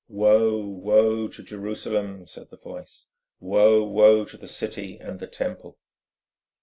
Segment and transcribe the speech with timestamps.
[0.09, 3.05] "Woe, woe to Jerusalem!" said the voice.
[3.39, 5.77] "Woe, woe to the City and the Temple!"